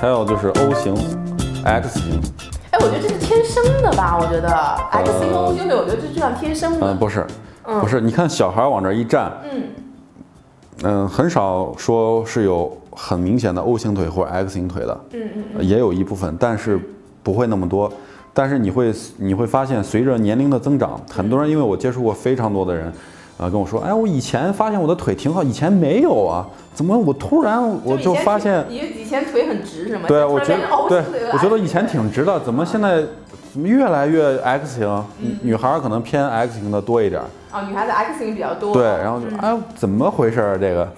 [0.00, 0.94] 还有就是 O 型、
[1.64, 2.20] X 型，
[2.70, 4.16] 哎，我觉得这是天生的吧？
[4.16, 4.48] 我觉得
[4.92, 6.86] X 型和 O 型腿，我觉得这就像天生的。
[6.86, 7.26] 嗯，不是，
[7.64, 9.62] 嗯不是，你看小孩往这一站，嗯，
[10.84, 16.78] 嗯，很少说是有很明显的 O 型腿或者 X 型腿的，嗯嗯也有一部分，但是
[17.24, 17.92] 不会那么多。
[18.32, 22.92] 但是你会你会发现，随着年龄的增长，很多人因为我接触过非常多的人，
[23.38, 30.04] 啊、跟我说，哎，我以前发现我的腿挺好，以前没有啊，怎么我突然我就发现，以以前腿很直是吗？
[30.08, 31.02] 对，我觉得，对
[31.32, 33.00] 我觉得以前挺直的，怎么现在
[33.52, 34.88] 怎么越来越 X 型？
[35.20, 38.74] 嗯女女孩儿可能偏 X 型的多一点儿，啊，女孩子 X 型比较多。
[38.74, 40.88] 对，然后就哎怎么回事儿啊这个？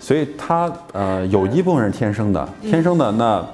[0.00, 3.44] 所以它呃有一部分是天生的，嗯天生的那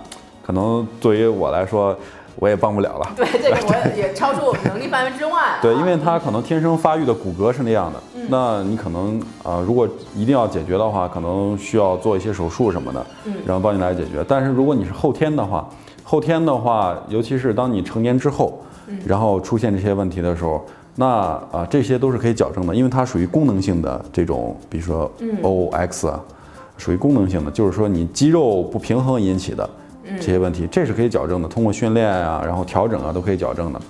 [0.46, 1.95] 可能对于我来说
[2.38, 3.12] 我也帮不了了。
[3.16, 5.59] 对，这个我也超出我们能力范围之外了。
[5.62, 14.24] 对，因为他可能天生发育的骨骼是那样的，嗯那你可能啊、呃如果一定要解决的话，可能需要做一些手术什么的，嗯然后帮你来解决。
[14.29, 15.68] 但是如果你是后天的话，
[16.04, 20.65] 后天的话，尤其是当你成年之后，嗯然后出现这些问题的时候，
[20.96, 26.21] 那啊、这些都是可以矫正的，因为它属于功能性的这种，比如说嗯 O X 啊，
[26.77, 29.71] 属于功能性的，就是说你肌肉不平衡引起的嗯
[30.16, 33.80] 这些问题，这是可以矫正的，通过训练啊，然后调整啊，都可以矫正的。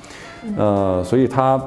[0.56, 1.60] 呃，所以它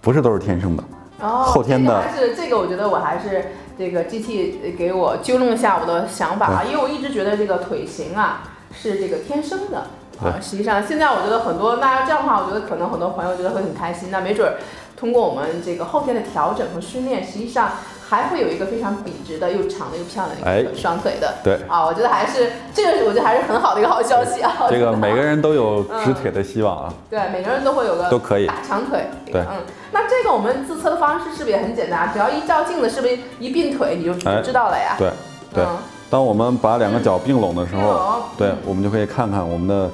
[0.00, 0.84] 不是都是天生的。
[1.20, 9.86] 哦，后天的这个还是这个，我觉得我还是这个机器给我纠正一下我的想法啊，因为我一直觉得这个腿型啊是这个天生的
[10.24, 14.54] 啊，实际上现在我觉得很多，那要这样的话，我觉得可能很多朋友觉得会很开心，那没准儿
[14.96, 17.70] 通过我们这个后天的调整和训练，实际上
[18.08, 21.34] 还会有一个非常笔直的又长的又漂亮的一个哎双腿的。
[21.42, 24.52] 对，啊，我觉得还是这个，我觉得还是很好的一个好消息啊。
[24.70, 26.94] 这个每个人都有直腿的希望啊。
[27.10, 29.06] 对，每个人都会有个都可以大长腿。
[29.26, 32.10] 对嗯，那这个我们自测的方式是不是也很简单？
[32.12, 34.94] 只要一照镜子，是不是一并腿你就哎知道了呀？
[34.98, 35.10] 对
[35.52, 35.76] 对，嗯
[36.08, 39.90] 当我们把两个脚并拢的时候对，我们就可以看看我们的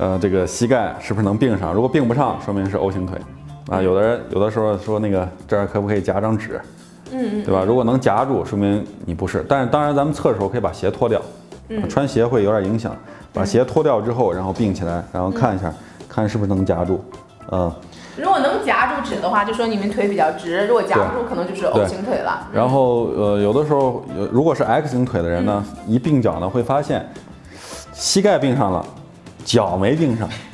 [0.00, 1.72] 呃这个膝盖是不是能并上。
[1.74, 3.18] 如果并不上，说明是 O 型腿。
[3.70, 6.60] 啊，有的人有的时候说那个这儿可不可以夹张纸，
[7.12, 7.62] 嗯嗯对吧？
[7.64, 9.44] 如果能夹住，说明你不是。
[9.48, 11.20] 但是当然，咱们测的时候可以把鞋脱掉，
[11.68, 12.96] 嗯穿鞋会有点影响。
[13.32, 15.72] 把鞋脱掉之后，然后并起来，然后看一下，
[16.08, 17.04] 看是不是能夹住。
[17.52, 17.72] 嗯，
[18.16, 22.48] 如果能夹住纸的话，就说你们腿比较直；如果夹不住，可能就是 O 型腿了。
[22.52, 27.08] 然后呃，有的时候有如果是 X 型腿的人呢，一并脚呢会发现
[27.92, 28.84] 膝盖并上了，
[29.44, 30.28] 脚没并上。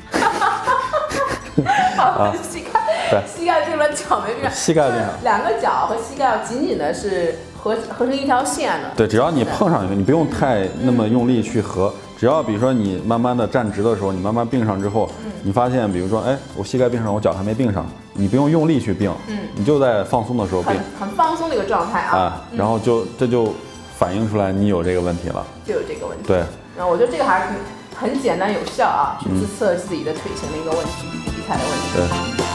[1.97, 2.71] 啊，膝盖
[3.11, 4.53] 对膝盖并了，脚没并上。
[4.53, 8.91] 膝盖并上两个脚和膝盖要紧紧的是合合成一条线的。
[8.95, 15.09] 对，只要你碰上去，你不用太那么用力去合，只要比如说你慢慢的站直的时候，你慢慢并上之后，
[15.43, 23.55] 你发现比如说，哎，我膝盖并上，我脚还没并上，你不用用力去并，嗯你就在放松的时候并很很放松的一个状态啊，啊，然后就这就
[23.97, 25.47] 反映出来你有这个问题了。
[25.65, 26.25] 就有这个问题。
[26.27, 26.45] 对，
[26.77, 27.57] 然后我觉得这个还是挺
[27.99, 32.37] 很简单有效啊，去嗯自测自己的腿型的一个问题、体态的问题。
[32.37, 32.46] 对。